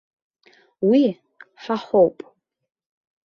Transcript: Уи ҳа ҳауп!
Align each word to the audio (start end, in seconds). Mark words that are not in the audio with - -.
Уи 0.89 1.03
ҳа 1.61 1.75
ҳауп! 1.83 2.17